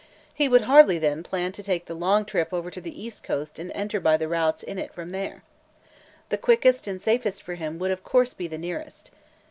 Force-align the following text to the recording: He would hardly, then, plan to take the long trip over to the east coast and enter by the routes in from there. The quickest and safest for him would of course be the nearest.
He 0.33 0.49
would 0.49 0.63
hardly, 0.63 0.97
then, 0.97 1.21
plan 1.21 1.51
to 1.51 1.61
take 1.61 1.85
the 1.85 1.93
long 1.93 2.25
trip 2.25 2.51
over 2.51 2.71
to 2.71 2.81
the 2.81 2.99
east 3.03 3.21
coast 3.21 3.59
and 3.59 3.71
enter 3.73 3.99
by 3.99 4.17
the 4.17 4.27
routes 4.27 4.63
in 4.63 4.83
from 4.89 5.11
there. 5.11 5.43
The 6.29 6.39
quickest 6.39 6.87
and 6.87 6.99
safest 6.99 7.43
for 7.43 7.53
him 7.53 7.77
would 7.77 7.91
of 7.91 8.03
course 8.03 8.33
be 8.33 8.47
the 8.47 8.57
nearest. 8.57 9.11